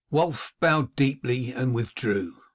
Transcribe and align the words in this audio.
Wulf 0.09 0.55
bowed 0.59 0.95
deeply 0.95 1.51
and 1.51 1.75
withdrew. 1.75 2.33